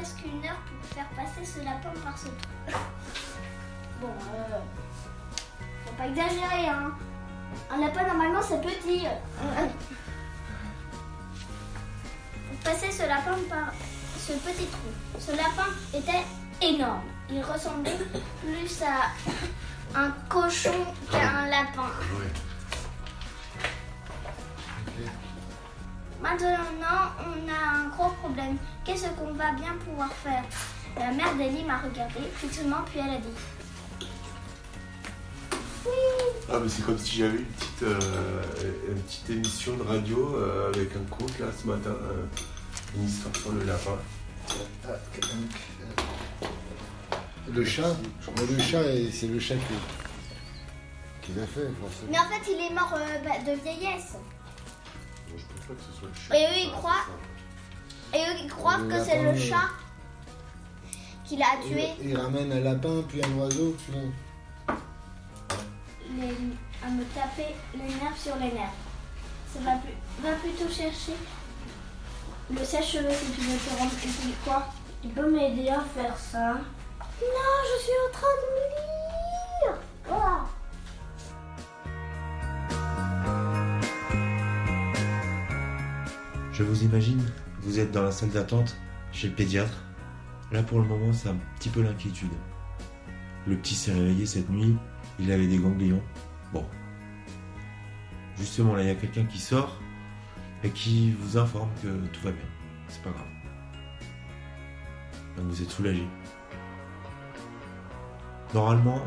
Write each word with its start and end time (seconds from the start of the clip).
presque 0.00 0.24
une 0.24 0.46
heure 0.46 0.56
pour 0.56 0.96
faire 0.96 1.08
passer 1.10 1.44
ce 1.44 1.58
lapin 1.62 1.90
par 2.02 2.16
ce 2.16 2.24
trou. 2.24 2.80
Bon, 4.00 4.08
euh, 4.08 4.60
faut 5.84 5.92
pas 5.92 6.06
exagérer, 6.06 6.68
hein. 6.68 6.92
Un 7.70 7.80
lapin, 7.80 8.06
normalement, 8.06 8.40
c'est 8.40 8.62
petit. 8.62 9.06
Pour 12.48 12.58
passer 12.64 12.90
ce 12.90 13.02
lapin 13.02 13.36
par 13.50 13.74
ce 14.18 14.32
petit 14.32 14.66
trou. 14.66 14.88
Ce 15.18 15.32
lapin 15.32 15.68
était 15.92 16.24
énorme. 16.62 17.02
Il 17.28 17.42
ressemblait 17.42 17.98
plus 18.40 18.82
à 18.82 19.98
un 19.98 20.10
cochon 20.30 20.86
qu'à 21.10 21.28
un 21.30 21.46
lapin. 21.48 21.90
Maintenant, 26.22 27.12
on 27.26 27.48
a 27.50 27.78
un 27.80 27.88
gros 27.88 28.10
problème. 28.10 28.56
Qu'est-ce 28.84 29.06
qu'on 29.08 29.32
va 29.32 29.52
bien 29.52 29.74
pouvoir 29.84 30.12
faire? 30.12 30.44
La 30.98 31.12
mère 31.12 31.34
d'Elie 31.36 31.64
m'a 31.64 31.78
regardé 31.78 32.20
fixement, 32.36 32.82
puis 32.90 33.00
elle 33.00 33.14
a 33.14 33.18
dit 33.18 33.28
Ah, 36.52 36.58
mais 36.62 36.68
c'est 36.68 36.84
comme 36.84 36.98
si 36.98 37.18
j'avais 37.18 37.38
une 37.38 37.44
petite, 37.46 37.82
euh, 37.84 37.98
une 38.88 39.00
petite 39.02 39.30
émission 39.30 39.76
de 39.76 39.82
radio 39.82 40.34
euh, 40.36 40.72
avec 40.74 40.90
un 40.96 41.04
conte 41.16 41.38
là 41.38 41.46
ce 41.58 41.66
matin. 41.66 41.90
euh, 41.90 42.26
une 42.96 43.06
histoire 43.06 43.34
sur 43.36 43.52
le 43.52 43.64
lapin. 43.64 43.96
Le 47.52 47.64
chat, 47.64 47.96
mais 48.36 48.46
le 48.56 48.62
chat, 48.62 48.82
et 48.82 49.10
c'est 49.10 49.26
le 49.26 49.38
chat 49.40 49.54
qui, 49.54 51.22
qui 51.22 51.32
l'a 51.38 51.46
fait, 51.46 51.68
forcément. 51.80 52.10
Mais 52.10 52.18
en 52.18 52.24
fait, 52.24 52.50
il 52.52 52.60
est 52.66 52.74
mort 52.74 52.92
euh, 52.94 53.18
bah, 53.24 53.38
de 53.52 53.58
vieillesse. 53.60 54.14
Moi, 55.30 55.38
je 55.38 55.54
préfère 55.54 55.76
que 55.76 55.82
ce 55.82 55.98
soit 55.98 56.08
le 56.08 56.14
chat. 56.14 56.36
Et 56.36 56.44
eux, 56.46 56.66
ils 56.66 56.72
croient, 56.72 57.06
et 58.14 58.18
eux, 58.18 58.36
ils 58.44 58.50
croient 58.50 58.78
Le 58.78 58.88
que 58.88 59.04
c'est 59.04 59.22
le 59.22 59.36
chat 59.38 59.68
qui 61.24 61.36
l'a 61.36 61.46
tué. 61.66 61.86
Il, 62.02 62.10
il 62.10 62.16
ramène 62.18 62.52
un 62.52 62.60
lapin, 62.60 63.02
puis 63.08 63.22
un 63.24 63.32
oiseau, 63.38 63.76
puis 63.78 63.94
les- 66.16 66.34
à 66.82 66.88
me 66.90 67.04
taper 67.14 67.54
les 67.74 67.84
nerfs 67.94 68.16
sur 68.20 68.34
les 68.36 68.52
nerfs. 68.52 68.72
Ça 69.52 69.60
va, 69.60 69.72
plus, 69.76 69.94
va 70.22 70.32
plutôt 70.36 70.68
chercher 70.72 71.12
le 72.50 72.64
sèche-cheveux 72.64 73.12
si 73.12 73.30
tu 73.32 73.40
veux 73.42 73.58
te 73.58 73.78
rendre. 73.78 73.92
Et 73.92 74.06
puis 74.08 74.34
quoi 74.44 74.66
Tu 75.02 75.08
peux 75.08 75.30
m'aider 75.30 75.68
à 75.68 75.80
faire 75.94 76.16
ça 76.16 76.54
Non, 76.54 76.60
je 77.20 77.82
suis 77.82 77.92
en 78.08 78.12
train 78.12 78.34
de 78.42 78.48
me 78.54 78.69
Je 86.60 86.64
vous 86.66 86.84
imagine, 86.84 87.22
vous 87.62 87.78
êtes 87.78 87.90
dans 87.90 88.02
la 88.02 88.12
salle 88.12 88.28
d'attente 88.28 88.76
chez 89.12 89.28
le 89.28 89.34
pédiatre. 89.34 89.82
Là 90.52 90.62
pour 90.62 90.78
le 90.78 90.84
moment 90.86 91.10
c'est 91.10 91.30
un 91.30 91.38
petit 91.58 91.70
peu 91.70 91.80
l'inquiétude. 91.80 92.28
Le 93.46 93.56
petit 93.56 93.74
s'est 93.74 93.94
réveillé 93.94 94.26
cette 94.26 94.50
nuit, 94.50 94.76
il 95.18 95.32
avait 95.32 95.46
des 95.46 95.56
ganglions. 95.56 96.02
Bon. 96.52 96.66
Justement 98.36 98.74
là 98.74 98.82
il 98.82 98.88
y 98.88 98.90
a 98.90 98.94
quelqu'un 98.94 99.24
qui 99.24 99.38
sort 99.38 99.80
et 100.62 100.68
qui 100.68 101.12
vous 101.12 101.38
informe 101.38 101.70
que 101.82 101.88
tout 102.08 102.20
va 102.24 102.32
bien. 102.32 102.44
C'est 102.88 103.02
pas 103.04 103.10
grave. 103.10 103.24
Donc 105.38 105.46
vous 105.46 105.62
êtes 105.62 105.70
soulagé. 105.70 106.06
Normalement, 108.52 109.00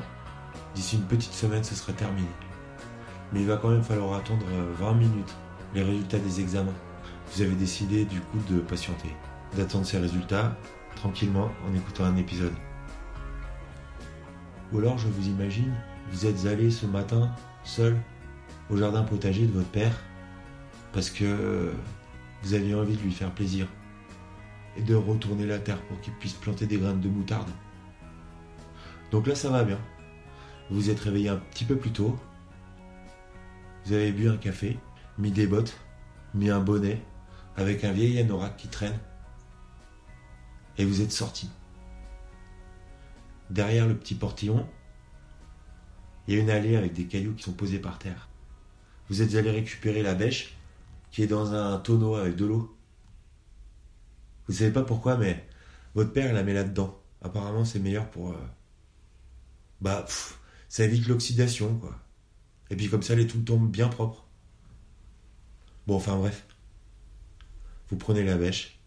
d'ici 0.73 0.95
une 0.95 1.05
petite 1.05 1.33
semaine 1.33 1.63
ce 1.63 1.75
serait 1.75 1.93
terminé. 1.93 2.29
Mais 3.31 3.41
il 3.41 3.47
va 3.47 3.57
quand 3.57 3.69
même 3.69 3.83
falloir 3.83 4.17
attendre 4.17 4.47
euh, 4.53 4.73
20 4.79 4.93
minutes 4.95 5.35
les 5.75 5.83
résultats 5.83 6.17
des 6.17 6.39
examens 6.39 6.73
vous 7.31 7.41
avez 7.41 7.56
décidé 7.56 8.06
du 8.06 8.19
coup 8.19 8.39
de 8.50 8.59
patienter, 8.59 9.16
d'attendre 9.56 9.85
ces 9.85 9.97
résultats 9.97 10.57
tranquillement 10.95 11.51
en 11.67 11.75
écoutant 11.75 12.06
un 12.06 12.16
épisode. 12.16 12.53
Ou 14.72 14.79
alors 14.79 14.97
je 14.97 15.07
vous 15.07 15.28
imagine, 15.28 15.73
vous 16.11 16.25
êtes 16.25 16.45
allé 16.45 16.72
ce 16.72 16.85
matin 16.85 17.31
seul 17.63 17.97
au 18.69 18.78
jardin 18.78 19.03
potager 19.03 19.45
de 19.45 19.51
votre 19.51 19.69
père 19.69 19.95
parce 20.91 21.09
que 21.09 21.72
vous 22.44 22.53
aviez 22.53 22.75
envie 22.75 22.95
de 22.95 23.01
lui 23.01 23.11
faire 23.11 23.31
plaisir 23.31 23.67
et 24.78 24.81
de 24.81 24.95
retourner 24.95 25.45
la 25.45 25.59
terre 25.59 25.81
pour 25.84 26.00
qu'il 26.01 26.13
puisse 26.13 26.34
planter 26.34 26.66
des 26.66 26.78
graines 26.78 27.01
de 27.01 27.09
moutarde. 27.09 27.50
Donc 29.11 29.28
là 29.28 29.35
ça 29.35 29.50
va 29.50 29.63
bien. 29.63 29.79
Vous 30.69 30.75
vous 30.78 30.90
êtes 30.90 31.00
réveillé 31.00 31.29
un 31.29 31.38
petit 31.38 31.66
peu 31.66 31.75
plus 31.75 31.91
tôt. 31.91 32.17
Vous 33.85 33.94
avez 33.94 34.11
bu 34.11 34.29
un 34.29 34.38
café, 34.38 34.79
mis 35.17 35.31
des 35.31 35.45
bottes, 35.45 35.78
mis 36.34 36.50
un 36.50 36.59
bonnet 36.59 37.01
avec 37.56 37.84
un 37.84 37.91
vieil 37.91 38.19
anorak 38.19 38.58
qui 38.58 38.68
traîne. 38.68 38.97
Et 40.78 40.86
vous 40.86 41.02
êtes 41.02 41.12
sorti. 41.12 41.50
Derrière 43.50 43.88
le 43.88 43.96
petit 43.97 44.16
portillon, 44.16 44.68
il 46.28 46.36
y 46.36 46.38
a 46.38 46.41
une 46.41 46.50
allée 46.50 46.75
avec 46.75 46.94
des 46.94 47.06
cailloux 47.06 47.34
qui 47.36 47.44
sont 47.44 47.53
posés 47.53 47.80
par 47.80 48.00
terre. 48.00 48.30
Vous 49.09 49.22
êtes 49.22 49.36
allé 49.36 49.52
récupérer 49.52 50.02
la 50.02 50.16
bêche 50.16 50.56
qui 51.12 51.22
est 51.22 51.28
dans 51.28 51.53
un 51.53 51.78
tonneau 51.80 52.16
avec 52.16 52.36
de 52.36 52.46
l'eau. 52.46 52.75
Vous 54.47 54.56
savez 54.56 54.72
pas 54.72 54.84
pourquoi, 54.84 55.18
mais 55.18 55.47
votre 55.94 56.12
père 56.12 56.34
la 56.34 56.44
met 56.44 56.53
là-dedans. 56.53 57.00
Apparemment, 57.22 57.66
c'est 57.66 57.80
meilleur 57.80 58.09
pour. 58.09 58.31
euh, 58.31 58.47
Bah, 59.81 60.06
ça 60.70 60.84
évite 60.85 61.08
l'oxydation, 61.08 61.78
quoi. 61.78 62.00
Et 62.70 62.75
puis 62.75 62.90
comme 62.90 63.03
ça, 63.03 63.14
les 63.16 63.28
tout 63.28 63.41
tombent 63.41 63.70
bien 63.70 63.90
propres. 63.90 64.25
Bon, 65.85 65.96
enfin 65.97 66.18
bref. 66.18 66.46
Vous 67.89 67.97
prenez 67.97 68.23
la 68.23 68.38
bêche 68.38 68.79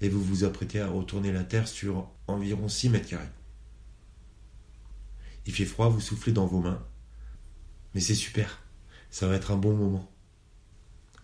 et 0.00 0.08
vous 0.08 0.22
vous 0.22 0.44
apprêtez 0.44 0.80
à 0.80 0.88
retourner 0.88 1.32
la 1.32 1.44
terre 1.44 1.68
sur 1.68 2.10
environ 2.26 2.68
6 2.68 2.88
mètres 2.90 3.08
carrés. 3.08 3.28
Il 5.46 5.52
fait 5.52 5.64
froid, 5.64 5.88
vous 5.88 6.00
soufflez 6.00 6.32
dans 6.32 6.46
vos 6.46 6.60
mains. 6.60 6.84
Mais 7.94 8.00
c'est 8.00 8.14
super. 8.14 8.62
Ça 9.10 9.26
va 9.26 9.34
être 9.34 9.50
un 9.50 9.56
bon 9.56 9.74
moment. 9.74 10.10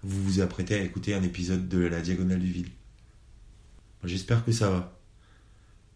Vous 0.03 0.23
vous 0.23 0.41
apprêtez 0.41 0.75
à 0.75 0.83
écouter 0.83 1.15
un 1.15 1.23
épisode 1.23 1.69
de 1.69 1.79
La 1.79 2.01
Diagonale 2.01 2.41
du 2.41 2.51
Vide. 2.51 2.69
J'espère 4.05 4.45
que 4.45 4.53
ça 4.53 4.71
va. 4.71 5.01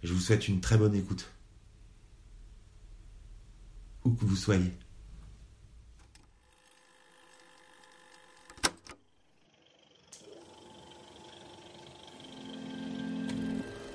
Je 0.03 0.13
vous 0.13 0.21
souhaite 0.21 0.49
une 0.49 0.61
très 0.61 0.79
bonne 0.79 0.95
écoute. 0.95 1.31
Où 4.05 4.11
que 4.11 4.25
vous 4.25 4.37
soyez. 4.37 4.73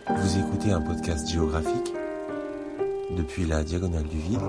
Vous 0.07 0.37
écoutez 0.37 0.71
un 0.71 0.81
podcast 0.81 1.27
géographique 1.27 1.91
depuis 3.17 3.45
la 3.45 3.63
diagonale 3.63 4.03
du 4.03 4.19
vide. 4.19 4.39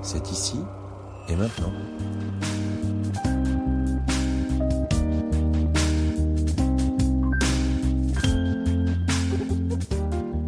C'est 0.00 0.30
ici 0.30 0.58
et 1.28 1.36
maintenant. 1.36 1.70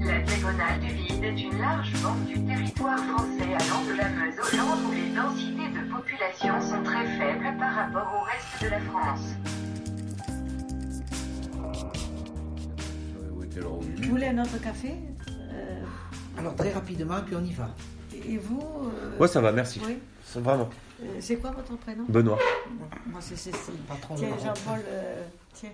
La 0.00 0.20
diagonale 0.22 0.80
du 0.80 0.94
vide 0.94 1.24
est 1.24 1.42
une 1.42 1.58
large 1.58 1.92
bande 2.02 2.24
du 2.26 2.42
territoire 2.42 2.98
français 2.98 3.54
allant 3.54 3.84
de 3.86 3.98
la 3.98 4.08
Meuse 4.08 4.34
au 4.38 4.88
où 4.88 4.92
les 4.92 5.14
densités 5.14 5.68
de 5.68 5.92
population 5.92 6.58
sont 6.62 6.82
très 6.82 7.06
faibles 7.18 7.58
par 7.58 7.74
rapport 7.74 8.14
au 8.14 8.24
reste 8.24 8.62
de 8.62 8.68
la 8.70 8.80
France. 8.80 9.39
Vous 13.78 14.10
voulez 14.10 14.26
un 14.26 14.38
autre 14.42 14.60
café 14.60 14.94
Euh, 15.52 15.82
Alors 16.38 16.54
très 16.54 16.72
rapidement, 16.72 17.20
puis 17.24 17.36
on 17.36 17.44
y 17.44 17.52
va. 17.52 17.74
Et 18.28 18.36
vous 18.36 18.60
euh, 18.84 19.18
Ouais, 19.18 19.28
ça 19.28 19.40
va, 19.40 19.52
merci. 19.52 19.80
Oui. 19.86 19.98
C'est 20.24 20.40
Vraiment. 20.40 20.68
Euh, 21.02 21.06
C'est 21.20 21.36
quoi 21.36 21.50
votre 21.50 21.76
prénom? 21.78 22.04
Benoît. 22.08 22.38
Moi, 23.06 23.20
c'est 23.20 23.36
Cécile. 23.36 23.74
Patron 23.88 24.14
de 24.14 24.20
Tiens. 24.20 24.28
Jean-Paul, 24.38 24.80
euh, 24.86 25.24
tiens. 25.54 25.70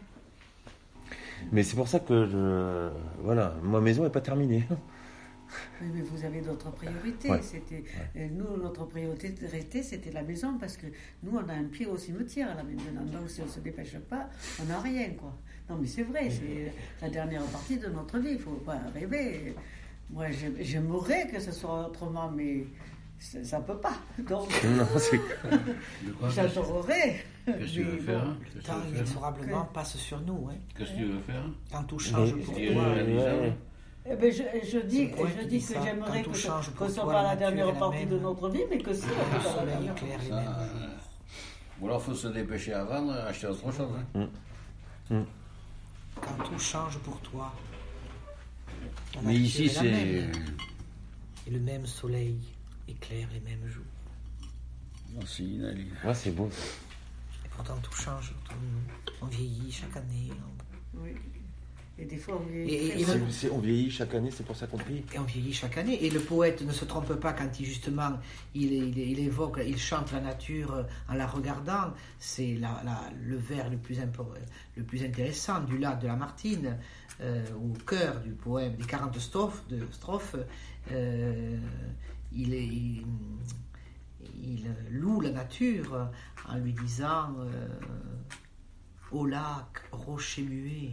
Mais 1.53 1.63
c'est 1.63 1.77
pour 1.77 1.89
ça 1.89 2.01
que 2.01 2.27
je. 2.27 2.91
Voilà, 3.23 3.55
ma 3.63 3.81
maison 3.81 4.05
n'est 4.05 4.11
pas 4.11 4.21
terminée. 4.23 4.67
Oui, 5.81 5.89
mais 5.95 6.01
vous 6.03 6.25
avez 6.25 6.41
d'autres 6.41 6.71
priorités. 6.73 7.31
Ouais. 7.31 7.41
C'était 7.43 7.85
nous 8.31 8.57
notre 8.57 8.85
priorité 8.87 9.83
c'était 9.83 10.11
la 10.11 10.23
maison 10.23 10.59
parce 10.59 10.77
que 10.77 10.87
nous 11.23 11.33
on 11.37 11.49
a 11.49 11.53
un 11.53 11.65
pied 11.65 11.87
au 11.87 11.97
cimetière 11.97 12.49
là 12.57 12.63
maintenant. 12.65 13.05
Donc 13.21 13.31
si 13.31 13.41
on 13.43 13.49
se 13.49 13.61
dépêche 13.61 13.97
pas, 14.11 14.29
on 14.61 14.65
n'a 14.65 14.81
rien 14.81 15.11
quoi. 15.11 15.33
Non 15.69 15.77
mais 15.81 15.87
c'est 15.87 16.03
vrai, 16.05 16.31
c'est 16.31 16.73
la 17.03 17.09
dernière 17.11 17.43
partie 17.47 17.77
de 17.79 17.89
notre 17.89 18.19
vie. 18.19 18.33
Il 18.33 18.39
faut 18.39 18.53
pas 18.65 18.79
rêver. 18.95 19.55
Moi 20.11 20.31
j'aim- 20.31 20.55
j'aimerais 20.61 21.27
que 21.29 21.41
ce 21.41 21.51
soit 21.53 21.89
autrement, 21.89 22.31
mais 22.31 22.65
ça, 23.19 23.43
ça 23.43 23.61
peut 23.61 23.79
pas. 23.79 23.95
Donc 24.19 24.49
non, 24.65 24.87
c'est. 24.99 25.21
J'adorerais. 26.35 27.17
Qu'est-ce 27.47 27.59
que 27.59 27.65
tu 27.67 27.83
veux 27.83 27.99
faire 27.99 28.23
hein? 28.25 28.37
Qu'est-ce 28.45 28.57
Le 28.57 28.61
que 28.63 28.67
temps 28.67 28.73
tu 28.75 28.79
veux 28.81 28.87
faire 28.89 28.97
inexorablement 28.99 29.65
passe 29.73 29.97
sur 29.97 30.21
nous. 30.21 30.49
Hein. 30.51 30.57
Qu'est-ce 30.77 30.91
que 30.93 30.97
tu 30.97 31.05
veux 31.05 31.21
faire 31.21 31.45
Quand 31.73 31.85
tout 31.85 31.99
change 31.99 32.35
pour 32.37 32.55
toi. 32.55 32.63
Eh 34.09 34.15
ben, 34.15 34.33
je, 34.33 34.43
je 34.71 34.79
dis, 34.87 35.11
C'est 35.17 35.43
je 35.43 35.47
dis 35.49 35.59
que 35.61 35.75
j'aimerais 35.83 36.23
que 36.23 36.33
ce 36.33 36.71
que 36.71 36.89
soit 36.89 37.07
pas 37.07 37.23
la 37.25 37.35
dernière 37.35 37.75
partie 37.75 37.99
même. 38.07 38.09
de 38.11 38.19
notre 38.21 38.49
vie, 38.51 38.63
mais 38.71 38.79
que 38.79 38.91
peut 38.91 39.07
la 39.33 39.41
soleil 39.43 39.91
dernière. 39.97 40.59
Ou 41.81 41.87
alors 41.87 42.01
faut 42.03 42.15
se 42.15 42.29
dépêcher 42.29 42.73
avant, 42.73 43.09
acheter 43.11 43.49
autre 43.49 43.73
chose. 43.73 43.89
hein. 44.15 45.25
Quand 46.21 46.45
tout 46.45 46.59
change 46.59 46.99
pour 46.99 47.21
toi, 47.21 47.55
La 49.15 49.23
Mais 49.23 49.37
ici, 49.37 49.65
est 49.67 49.75
la 49.75 49.81
c'est. 49.81 49.91
même. 49.91 50.33
Et 51.47 51.51
le 51.51 51.61
même 51.61 51.87
soleil 51.87 52.39
éclaire 52.89 53.29
les 53.33 53.41
mêmes 53.41 53.67
jours. 53.69 53.85
Non, 55.15 55.21
c'est. 55.27 55.45
Ouais, 55.45 56.15
c'est 56.15 56.33
beau. 56.33 56.49
Et 57.45 57.49
pourtant, 57.49 57.77
tout 57.83 57.93
change 57.95 58.33
autour 58.33 58.57
de 58.59 58.67
nous. 58.67 59.17
On 59.23 59.27
vieillit 59.27 59.71
chaque 59.73 59.97
année. 59.97 60.31
on- 60.95 61.01
Oui. 61.03 61.13
Et 61.99 62.05
des 62.05 62.19
fois, 62.19 62.39
on 62.43 62.45
vieillit 62.47 62.71
Et- 62.75 63.01
et 63.01 63.05
C'est- 63.31 63.51
on 63.51 63.59
vieillit 63.59 63.91
chaque 63.91 64.15
année, 64.15 64.31
c'est 64.31 64.45
pour 64.45 64.55
ça 64.55 64.67
qu'on 64.67 64.77
prie. 64.77 65.03
Et 65.15 65.19
on 65.19 65.23
vieillit 65.25 65.55
chaque 65.55 65.79
année. 65.79 66.05
Et 66.05 66.11
le 66.11 66.21
poète 66.21 66.61
ne 66.63 66.71
se 66.73 66.85
trompe 66.85 67.15
pas 67.15 67.33
quand 67.33 67.59
il 67.59 67.65
justement 67.65 68.19
il, 68.55 68.71
il- 68.73 68.99
il 68.99 69.19
évoque, 69.21 69.61
il 69.67 69.79
chante 69.79 70.13
la 70.13 70.21
nature 70.21 70.85
en 71.09 71.15
la 71.15 71.27
regardant. 71.27 71.95
C'est 72.19 72.55
la- 72.57 72.83
la- 72.85 73.11
le 73.25 73.37
vers 73.39 73.71
le 73.71 73.79
plus, 73.79 73.97
le 74.77 74.83
plus 74.83 75.05
intéressant 75.05 75.61
du 75.61 75.79
lac 75.79 75.99
de 76.01 76.07
Lamartine, 76.07 76.77
euh, 77.23 77.43
au 77.55 77.73
cœur 77.85 78.21
du 78.21 78.33
poème, 78.33 78.75
des 78.77 78.85
40 78.85 79.19
strophes. 79.19 79.63
De, 79.71 79.81
strophes 79.91 80.37
euh, 80.93 81.57
il, 82.31 82.53
est- 82.53 82.67
il- 82.67 83.07
il 84.43 84.67
loue 84.91 85.23
la 85.23 85.31
nature 85.31 86.11
en 86.47 86.59
lui 86.59 86.75
disant 86.75 87.35
euh, 87.41 87.69
Au 89.13 89.25
lac, 89.25 89.83
rocher 89.93 90.43
muet, 90.43 90.91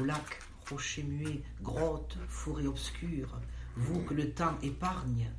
au 0.00 0.04
lac, 0.04 0.40
rocher 0.68 1.02
muet, 1.02 1.42
grotte, 1.62 2.16
forêt 2.28 2.66
obscure, 2.66 3.40
vous 3.76 4.02
que 4.02 4.14
le 4.14 4.30
temps 4.30 4.58
épargne 4.62 5.30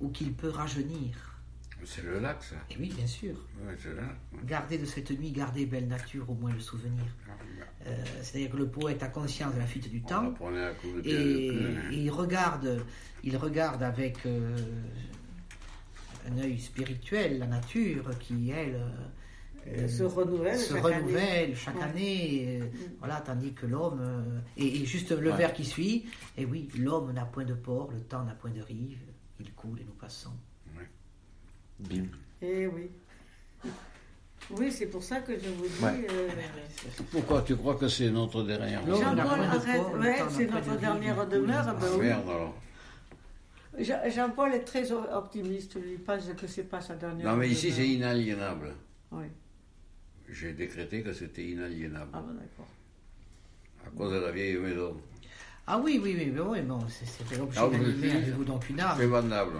ou 0.00 0.08
qu'il 0.08 0.32
peut 0.32 0.50
rajeunir. 0.50 1.30
C'est 1.84 2.02
le 2.04 2.20
lac, 2.20 2.42
ça. 2.42 2.56
Et 2.70 2.76
oui, 2.78 2.92
bien 2.94 3.06
sûr. 3.06 3.34
Ouais. 3.64 3.74
Gardez 4.44 4.76
de 4.76 4.84
cette 4.84 5.10
nuit, 5.10 5.32
gardez 5.32 5.64
belle 5.64 5.88
nature, 5.88 6.28
au 6.28 6.34
moins 6.34 6.52
le 6.52 6.60
souvenir. 6.60 7.04
Euh, 7.86 8.04
C'est-à-dire 8.22 8.50
que 8.50 8.58
le 8.58 8.68
poète 8.68 9.02
a 9.02 9.08
conscience 9.08 9.54
de 9.54 9.58
la 9.58 9.66
fuite 9.66 9.90
du 9.90 10.02
On 10.02 10.06
temps 10.06 10.34
et, 11.04 11.10
et 11.10 11.96
il 11.96 12.10
regarde, 12.10 12.84
il 13.24 13.36
regarde 13.38 13.82
avec 13.82 14.26
euh, 14.26 14.54
un 16.28 16.38
œil 16.38 16.58
spirituel 16.60 17.38
la 17.38 17.46
nature 17.46 18.10
qui 18.18 18.50
elle 18.50 18.78
euh, 19.68 19.88
se 19.88 20.02
renouvelle 20.04 20.58
se 20.58 20.74
chaque 20.74 20.82
renouvelle 20.82 21.44
année. 21.44 21.54
chaque 21.54 21.76
Ouais. 21.76 21.82
année, 21.82 22.58
euh, 22.62 22.66
voilà, 22.98 23.20
tandis 23.20 23.52
que 23.52 23.66
l'homme 23.66 24.00
euh, 24.02 24.38
et, 24.56 24.82
et 24.82 24.84
juste 24.86 25.10
le 25.12 25.30
Ouais. 25.30 25.36
vers 25.36 25.52
qui 25.52 25.64
suit, 25.64 26.06
et 26.36 26.44
oui, 26.44 26.68
l'homme 26.78 27.12
n'a 27.12 27.24
point 27.24 27.44
de 27.44 27.54
port, 27.54 27.90
le 27.92 28.00
temps 28.00 28.24
n'a 28.24 28.32
point 28.34 28.50
de 28.50 28.62
rive, 28.62 28.98
il 29.38 29.52
coule 29.52 29.80
et 29.80 29.84
nous 29.84 29.92
passons. 29.92 30.32
Bim. 31.78 32.04
Eh 32.42 32.66
oui. 32.66 32.90
Oui, 34.50 34.72
c'est 34.72 34.86
pour 34.86 35.02
ça 35.02 35.20
que 35.20 35.32
je 35.38 35.48
vous 35.48 35.66
dis. 35.66 35.84
Ouais. 35.84 36.06
euh, 36.10 36.28
Pourquoi 37.12 37.42
tu 37.42 37.54
crois 37.56 37.76
que 37.76 37.88
c'est 37.88 38.10
notre 38.10 38.42
dernière 38.42 38.84
Jean-Paul, 38.86 39.40
arrête. 39.40 39.82
Ouais, 39.98 40.16
c'est 40.30 40.46
notre 40.50 40.72
de 40.74 40.76
dernière 40.80 41.20
rive, 41.20 41.28
demeure. 41.30 41.68
et 41.68 41.80
ben 41.80 41.86
oui. 41.98 42.06
Merde 42.06 42.28
alors. 42.28 42.54
Jean- 43.78 44.10
Jean-Paul 44.10 44.54
est 44.54 44.64
très 44.64 44.90
optimiste. 44.92 45.76
Il 45.76 46.00
pense 46.00 46.24
que 46.36 46.46
c'est 46.48 46.64
pas 46.64 46.80
sa 46.80 46.96
dernière 46.96 47.30
Non, 47.30 47.36
mais 47.36 47.48
ici, 47.48 47.70
c'est 47.70 47.86
inaliénable. 47.88 48.74
Oui. 49.12 49.26
J'ai 50.32 50.52
décrété 50.52 51.02
que 51.02 51.12
c'était 51.12 51.44
inaliénable. 51.44 52.10
Ah 52.12 52.20
bon, 52.20 52.34
d'accord. 52.34 52.68
À 53.86 53.90
cause 53.96 54.12
de 54.12 54.18
la 54.18 54.30
vieille 54.30 54.56
maison. 54.56 54.96
Ah 55.66 55.78
oui, 55.78 56.00
oui, 56.02 56.14
oui, 56.18 56.32
oui, 56.34 56.40
oui, 56.46 56.60
bon, 56.62 56.80
c'est- 56.88 57.06
c'était 57.06 57.36
l'objet 57.36 57.60
Ah 57.62 57.68
d'animer, 57.68 57.92
oui. 58.02 58.10
avez-vous 58.10 58.44
donc 58.44 58.68
une 58.70 58.80
arme 58.80 58.98
C'est 59.00 59.06
vendable. 59.06 59.52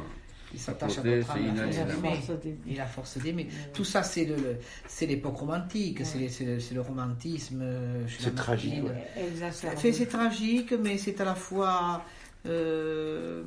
Il 0.53 0.59
s'attache 0.59 0.93
à 0.99 1.03
côté, 1.03 1.23
force 1.23 1.39
d'aimer. 1.39 2.57
Et 2.67 2.75
la 2.75 2.87
force 2.87 3.19
d'aimer. 3.19 3.49
Tout 3.73 3.85
ça, 3.85 4.03
c'est 4.03 4.25
le, 4.25 4.35
le- 4.35 4.57
c'est 4.89 5.07
l'époque 5.07 5.37
romantique, 5.37 6.05
c'est, 6.05 6.29
c'est 6.29 6.45
le, 6.45 6.59
c'est 6.59 6.75
le 6.75 6.81
romantisme. 6.81 7.61
euh, 7.63 8.09
chez 8.09 8.25
C'est 8.25 8.31
la 8.31 8.37
tragique, 8.37 8.83
ouais. 8.85 9.93
C'est 9.93 10.07
tragique, 10.07 10.73
mais 10.73 10.99
c'est 10.99 11.21
à 11.21 11.25
la 11.25 11.37
fois, 11.37 12.05
euh, 12.47 13.45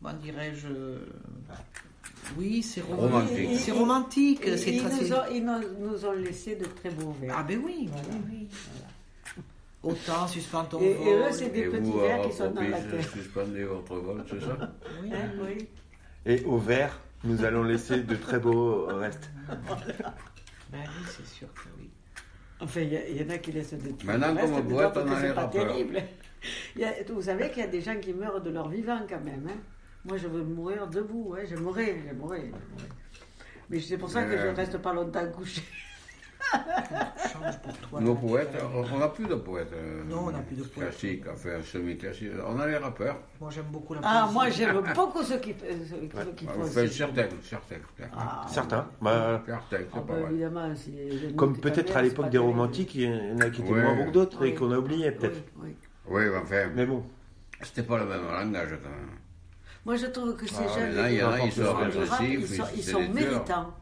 comment 0.00 0.14
dirais-je, 0.14 0.68
oui, 2.38 2.62
c'est 2.62 2.80
romantique. 2.82 3.50
C'est 3.58 3.72
romantique, 3.72 4.42
Ils, 4.46 4.58
c'est 4.58 4.74
ils 4.74 4.82
très- 4.82 5.00
nous 5.02 5.12
ont, 5.12 5.22
ils 5.32 5.44
nous, 5.80 6.04
ont 6.06 6.12
laissé 6.12 6.56
de 6.56 6.64
très 6.64 6.90
beaux 6.90 7.14
vers. 7.20 7.34
Ah 7.38 7.42
ben 7.42 7.60
oui, 7.64 7.88
Voilà. 7.90 8.06
oui, 8.10 8.20
oui. 8.30 8.48
Autant 9.82 10.28
suspend 10.28 10.64
ton 10.64 10.80
Et- 10.80 10.90
et 10.92 11.12
eux, 11.14 11.24
c'est 11.32 11.48
des 11.50 11.60
Et 11.60 11.64
petits 11.68 11.90
vous, 11.90 12.00
vers 12.00 12.14
alors, 12.14 12.30
qui 12.30 12.36
sont 12.36 12.50
dans 12.50 12.60
la 12.62 12.80
terre. 12.80 13.08
suspendez 13.10 13.64
votre 13.64 13.96
vol, 13.96 14.24
c'est 14.30 14.40
ça 14.40 14.56
Oui. 15.02 15.10
Hein, 15.12 15.30
oui. 15.44 15.68
Et 16.24 16.44
au 16.44 16.56
vert, 16.58 17.00
nous 17.24 17.44
allons 17.44 17.64
laisser 17.64 17.98
de 18.00 18.14
très 18.14 18.38
beaux 18.38 18.86
restes. 18.86 19.28
Ben 19.48 20.78
oui, 20.78 21.04
c'est 21.08 21.26
sûr 21.26 21.48
que 21.54 21.68
oui. 21.78 21.90
Enfin, 22.60 22.80
il 22.82 22.92
y, 23.20 23.24
en 23.24 23.30
a 23.30 23.38
qui 23.38 23.50
laissent 23.50 23.74
des 23.74 23.90
trucs. 23.92 24.04
Maintenant, 24.04 24.28
comme 24.36 24.52
on 24.52 24.62
que 24.62 24.74
a 24.74 25.20
c'est 25.20 25.28
les 25.28 25.34
pas 25.34 25.48
terrible. 25.48 25.96
A- 26.82 27.12
vous 27.12 27.22
savez 27.22 27.50
qu'il 27.50 27.58
y 27.62 27.66
a 27.66 27.68
des 27.68 27.80
gens 27.80 27.96
qui 28.00 28.12
meurent 28.12 28.40
de 28.40 28.50
leur 28.50 28.68
vivant 28.68 29.00
quand 29.08 29.20
même. 29.24 29.48
hein. 29.48 29.58
Moi, 30.04 30.16
je 30.16 30.26
veux 30.28 30.42
mourir 30.42 30.86
debout. 30.88 31.34
hein. 31.38 31.44
Je 31.48 31.56
mourrai, 31.56 32.02
je 32.08 32.14
mourrai. 32.14 32.50
Mais 33.70 33.80
c'est 33.80 33.96
pour 33.98 34.10
ça 34.10 34.24
que 34.24 34.32
je 34.36 34.42
euh, 34.46 34.50
ne 34.52 34.56
reste 34.56 34.78
pas 34.78 34.92
longtemps 34.92 35.26
couché. 35.30 35.62
Change 36.52 37.58
pour 37.62 37.72
toi. 37.88 38.00
Nos 38.00 38.14
poètes, 38.14 38.54
on 38.74 38.98
n'a 38.98 39.08
plus 39.08 39.26
de 39.26 39.36
poètes. 39.36 39.72
euh, 39.72 40.02
Non, 40.04 40.24
on 40.26 40.30
n'a 40.32 40.40
plus 40.40 40.56
de 40.56 40.64
poètes. 40.64 40.88
Classiques, 40.90 41.24
enfin 41.32 41.62
semi-classiques. 41.62 42.32
On 42.46 42.58
a 42.58 42.66
les 42.66 42.76
rappeurs. 42.76 43.18
Moi, 43.40 43.50
j'aime 43.50 43.66
beaucoup 43.70 43.94
la 43.94 44.00
Ah, 44.02 44.22
poésie. 44.22 44.34
moi, 44.34 44.50
j'aime 44.50 44.82
beaucoup 44.94 45.22
ceux 45.22 45.38
qui, 45.38 45.54
ceux- 45.54 46.08
ceux 46.22 46.32
qui 46.32 46.44
font 46.46 46.60
Enfin, 46.60 46.86
certains, 46.88 47.28
certains. 47.42 47.76
Ah, 48.14 48.44
Certains. 48.50 48.88
Bah, 49.00 49.42
Certains, 49.46 49.56
ah, 49.56 49.60
c'est 49.70 49.94
bah, 49.94 50.04
pas 50.06 50.14
vrai. 50.20 50.30
évidemment, 50.32 50.74
si 50.74 51.34
comme 51.36 51.56
peut-être 51.58 51.96
à 51.96 52.02
l'époque 52.02 52.28
des 52.28 52.38
romantiques, 52.38 52.94
il 52.96 53.02
y 53.02 53.32
en 53.32 53.38
a 53.40 53.48
qui 53.48 53.62
étaient 53.62 53.70
Ouais. 53.72 53.80
moins 53.82 53.94
bons 53.96 54.06
que 54.06 54.10
d'autres 54.10 54.44
et 54.44 54.54
qu'on 54.54 54.72
a 54.72 54.78
oublié 54.78 55.12
peut-être. 55.12 55.40
Oui, 55.56 55.68
oui. 55.68 55.76
Oui, 56.08 56.22
mais 56.30 56.36
enfin, 56.38 56.68
Mais 56.74 56.84
bon. 56.84 57.04
c'était 57.62 57.84
pas 57.84 57.98
le 57.98 58.06
même 58.06 58.24
langage 58.26 58.70
quand 58.82 58.90
même. 58.90 59.08
Moi, 59.84 59.96
je 59.96 60.06
trouve 60.06 60.36
que 60.36 60.46
ces 60.46 60.54
Ah, 60.68 60.78
jeunes, 60.78 60.94
là, 60.94 61.10
il 61.10 61.16
y 61.16 61.22
en 61.22 61.30
a, 61.32 61.40
ils 61.40 61.52
sont 61.52 61.64
rap, 61.72 61.92
répressifs, 61.92 62.40
ils 62.50 62.56
sont, 62.56 62.64
ils- 62.74 62.78
ils 62.78 62.82
sont 62.84 63.08
méritants. 63.08 63.74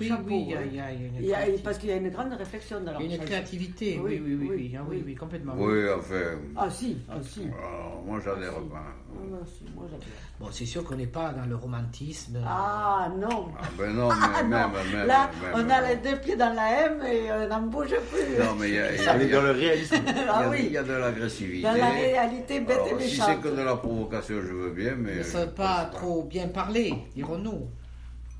Oui, 0.00 0.08
Chapeau, 0.08 0.24
oui, 0.28 0.44
il 0.48 0.50
y 0.50 0.54
a, 0.54 0.58
hein. 0.58 0.62
il 0.70 0.74
y 0.76 0.80
a- 0.80 0.92
il 0.92 1.00
y 1.02 1.04
a 1.04 1.06
une 1.08 1.14
Il 1.16 1.24
y 1.26 1.32
a- 1.32 1.36
créativité. 1.36 1.62
parce 1.62 1.78
qu'il 1.78 1.88
y 1.90 1.92
a 1.92 1.96
une 1.96 2.08
grande 2.10 2.32
réflexion 2.32 2.80
dans 2.80 2.92
leur 2.92 3.00
Il 3.02 3.10
y 3.10 3.12
a 3.12 3.16
une 3.18 3.24
créativité, 3.24 4.00
Oui, 4.02 4.20
oui, 4.24 4.34
oui, 4.34 4.34
oui, 4.34 4.46
oui, 4.50 4.56
oui, 4.56 4.76
ah 4.76 4.82
oui, 4.88 4.96
oui. 4.96 5.02
oui, 5.06 5.14
complètement. 5.14 5.52
Oui, 5.56 5.82
enfin. 5.96 6.14
Ah 6.56 6.70
si, 6.70 6.98
ah 7.10 7.14
si. 7.22 7.42
alors, 7.42 8.02
moi, 8.04 8.18
j'adhère 8.24 8.52
Ah, 8.56 8.60
si. 8.62 8.68
pas. 8.70 8.84
Ah, 9.14 9.46
si, 9.46 9.64
moi, 9.74 9.84
j'adore. 9.90 10.06
Bon, 10.40 10.46
c'est 10.50 10.64
sûr 10.66 10.82
qu'on 10.82 10.96
n'est 10.96 11.06
pas 11.06 11.32
dans 11.32 11.44
le 11.46 11.54
romantisme. 11.54 12.38
Ah 12.44 13.08
non. 13.16 13.48
Ah 13.60 13.64
ben 13.78 13.92
non, 13.92 14.08
mais 14.08 14.14
Ah, 14.20 14.42
même, 14.42 14.50
non. 14.50 14.68
même. 14.98 15.06
Là, 15.06 15.30
même, 15.40 15.66
on 15.66 15.70
a 15.70 15.88
les 15.88 15.96
deux 15.96 16.16
pieds 16.18 16.36
dans 16.36 16.52
la 16.54 16.86
M 16.86 16.98
et 17.06 17.30
on 17.30 17.48
n'en 17.48 17.62
bouge 17.66 17.94
plus. 18.10 18.42
Non, 18.42 18.54
mais 18.58 18.68
il 18.70 18.74
y 18.74 18.78
a, 18.78 18.92
il 19.16 19.28
y 19.28 19.30
dans 19.30 19.42
le 19.42 19.50
réalisme. 19.52 19.96
il 20.04 20.16
y 20.16 20.18
a- 20.20 20.34
ah 20.34 20.42
il 20.46 20.50
oui, 20.50 20.68
y 20.72 20.76
a 20.78 20.82
de 20.82 20.92
l'agressivité. 20.94 21.62
dans 21.62 21.74
la 21.76 21.90
réalité 21.90 22.60
bête 22.60 22.70
Alors, 22.86 23.00
et 23.00 23.04
si 23.04 23.16
c'est 23.16 23.26
méchante. 23.28 23.42
que 23.42 23.48
de 23.48 23.62
la 23.62 23.76
provocation, 23.76 24.36
je 24.40 24.52
veux 24.52 24.70
bien, 24.70 24.94
mais. 24.98 25.16
Ne 25.16 25.22
je 25.22 25.28
sont 25.28 25.48
pas 25.54 25.84
trop 25.92 26.24
bien 26.24 26.48
parlé, 26.48 26.92
dirons-nous. 27.14 27.68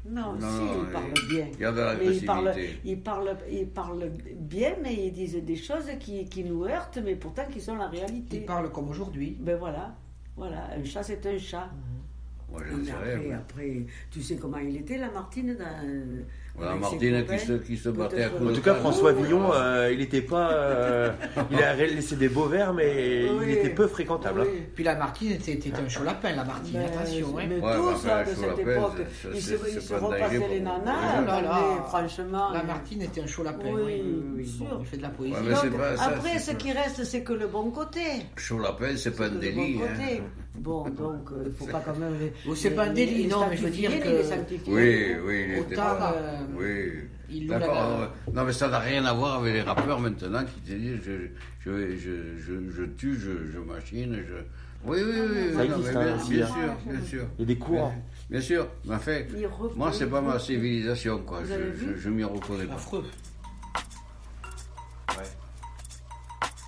Non, 0.05 0.33
Non, 0.33 0.41
si, 0.41 0.65
non, 0.65 0.73
ils 0.75 0.87
il- 0.87 0.93
parlent 0.93 1.29
bien. 1.29 1.47
Il 1.53 1.61
y 1.61 1.65
Mais 1.99 2.17
ils 2.17 2.27
parlent, 2.27 2.55
ils, 2.85 3.01
parlent, 3.01 3.37
ils 3.51 3.69
parlent 3.69 4.11
bien, 4.37 4.75
mais 4.83 4.95
ils 5.07 5.13
disent 5.13 5.37
des 5.37 5.57
choses 5.57 5.89
qui, 6.01 6.25
qui 6.25 6.43
nous 6.43 6.65
heurtent, 6.65 6.99
mais 7.05 7.15
pourtant 7.15 7.45
qui 7.51 7.61
sont 7.61 7.77
la 7.77 7.87
réalité. 7.87 8.39
Ils 8.39 8.45
parlent 8.45 8.73
comme 8.73 8.89
aujourd'hui. 8.89 9.37
Ben 9.39 9.57
voilà, 9.57 9.95
voilà, 10.37 10.71
un 10.77 10.85
chat 10.85 11.05
c'est 11.05 11.25
un 11.27 11.39
chat. 11.39 11.71
Moi, 12.51 12.61
je 12.69 13.33
après, 13.33 13.87
tu 14.11 14.21
sais 14.21 14.37
comment 14.37 14.59
il 14.59 14.77
était, 14.77 14.99
la 14.99 15.11
Martine 15.11 15.57
dans, 15.57 15.89
Voilà, 16.55 16.75
Martine 16.75 17.25
qui 17.27 17.39
se, 17.39 17.53
qui 17.55 17.77
se 17.79 17.89
battait 17.89 18.25
à 18.25 18.29
coups 18.29 18.51
En 18.51 18.55
tout 18.55 18.61
cas. 18.61 18.75
François 18.75 19.13
Villon, 19.13 19.51
euh, 19.55 19.91
il 19.91 19.99
n'était 20.01 20.21
pas. 20.21 20.53
euh, 20.53 21.11
il 21.51 21.59
a 21.63 21.75
laissé 21.75 22.15
des 22.17 22.29
beaux 22.29 22.45
vers, 22.45 22.75
mais 22.75 23.25
Oui. 23.31 23.45
il 23.47 23.51
était 23.53 23.71
peu 23.71 23.87
fréquentable. 23.87 24.43
hein. 24.43 24.47
Oui. 24.53 24.63
Puis 24.75 24.85
la 24.85 24.95
Martine, 24.95 25.33
était 25.33 25.59
c'était 25.61 25.73
un 25.81 25.89
chaud 25.89 26.05
lapin, 26.05 26.33
la 26.37 26.45
Martine, 26.45 26.79
Mais, 26.79 26.85
attention. 26.85 27.39
Hein. 27.39 27.43
mais 27.49 27.55
Ouais, 27.59 27.75
tous 27.75 27.83
bah, 27.87 27.93
enfin, 27.95 28.11
hein, 28.19 28.25
de 28.25 28.35
cette 28.35 28.59
époque, 28.69 28.93
c'est- 29.23 29.29
ils 29.35 29.43
se, 29.43 29.55
ils 29.77 29.81
se 29.83 29.95
repassaient 29.95 30.39
les 30.39 30.45
Oui, 30.57 30.61
nanas, 30.61 30.95
oh 31.23 31.27
là 31.27 31.41
là. 31.43 31.61
mais 31.63 31.89
franchement. 31.89 32.51
La 32.53 32.63
Martine 32.63 33.03
était 33.03 33.23
un 33.23 33.27
chaud 33.27 33.43
lapin. 33.45 33.69
Oui, 33.73 34.03
oui, 34.37 34.47
sûr. 34.47 34.67
Bon, 34.67 34.77
il 34.81 34.87
fait 34.87 34.97
de 34.99 35.03
la 35.03 35.09
poésie. 35.09 35.33
Ouais, 35.35 35.41
mais 35.49 35.55
c'est 35.55 35.71
Donc, 35.71 35.79
pas 35.81 35.97
ça, 35.97 36.05
après, 36.05 36.39
ce 36.39 36.51
qui 36.53 36.73
reste, 36.73 37.05
c'est 37.05 37.23
que 37.23 37.33
le 37.33 37.47
bon 37.47 37.71
côté. 37.71 38.01
Chaud 38.37 38.59
lapin, 38.59 38.95
c'est 38.97 39.17
pas 39.17 39.25
un 39.27 39.31
délit. 39.31 39.81
Bon 40.57 40.89
donc, 40.91 41.29
il 41.39 41.49
ne 41.49 41.51
faut 41.51 41.67
pas 41.67 41.81
quand 41.81 41.97
même. 41.97 42.15
les- 42.21 42.55
c'est 42.55 42.71
les- 42.71 42.77
pas 42.77 42.85
un 42.85 42.93
délit, 42.93 43.23
les 43.25 43.29
non, 43.29 43.47
mais 43.49 43.57
je 43.57 43.63
veux 43.65 43.71
dire 43.71 43.91
que- 43.91 44.09
les. 44.09 44.61
Oui, 44.67 45.17
oui, 45.25 45.45
il 45.49 45.53
était 45.59 45.75
Autant, 45.75 45.83
pas. 45.97 46.15
euh, 46.17 46.39
Oui. 46.57 47.09
il 47.31 47.47
D'accord. 47.49 47.75
non, 47.75 47.99
mais- 48.27 48.33
Non, 48.35 48.45
mais 48.45 48.53
ça 48.53 48.69
n'a 48.69 48.79
rien 48.79 49.05
à 49.05 49.13
voir 49.15 49.41
avec 49.41 49.55
les 49.55 49.63
rappeurs 49.63 49.99
maintenant 50.01 50.45
qui 50.45 50.61
te 50.61 50.73
disent 50.77 51.01
je, 51.05 51.13
je, 51.65 51.97
je, 51.97 52.37
je, 52.39 52.71
je 52.71 52.83
tue, 52.97 53.15
je, 53.19 53.51
je 53.53 53.59
machine, 53.59 54.17
je. 54.29 54.35
Oui, 54.85 54.99
oui, 55.01 55.13
oui. 55.31 55.53
Ça 55.55 55.65
non, 55.65 55.77
existe, 55.77 55.95
mais 55.95 56.01
hein, 56.01 56.17
bien, 56.17 56.37
bien 56.37 56.47
sûr, 56.47 56.75
bien 56.93 57.03
sûr. 57.05 57.25
Il 57.39 57.41
y 57.41 57.45
a 57.45 57.47
des 57.47 57.59
courants. 57.59 57.95
Bien 58.31 58.41
sûr, 58.41 58.67
mais 58.85 58.97
Il 59.37 59.47
refait- 59.47 59.77
moi, 59.77 59.93
c'est 59.93 60.07
pas 60.07 60.21
ma 60.21 60.39
civilisation, 60.39 61.19
quoi. 61.23 61.41
Vous 61.41 61.47
Je, 61.49 61.53
avez 61.55 61.71
vu 61.71 61.93
je, 61.97 62.01
je 62.01 62.09
m'y 62.11 62.25
reconnais 62.25 62.65
pas. 62.67 62.75
Affreux. 62.75 63.05